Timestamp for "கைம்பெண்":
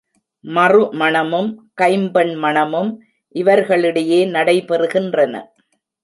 1.73-2.33